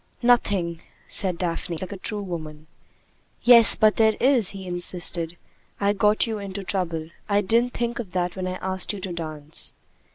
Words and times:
"Nothing," 0.23 0.81
said 1.07 1.37
Daphne, 1.37 1.77
like 1.77 1.91
a 1.91 1.95
true 1.97 2.23
woman. 2.23 2.65
"Yes, 3.43 3.75
but 3.75 3.97
there 3.97 4.15
is," 4.19 4.49
he 4.49 4.65
insisted. 4.65 5.37
"I 5.79 5.93
got 5.93 6.25
you 6.25 6.39
into 6.39 6.63
trouble. 6.63 7.11
I 7.29 7.41
didn't 7.41 7.73
think 7.75 7.99
of 7.99 8.11
that 8.13 8.35
when 8.35 8.47
I 8.47 8.55
asked 8.63 8.93
you 8.93 8.99
to 9.01 9.13
dance." 9.13 9.75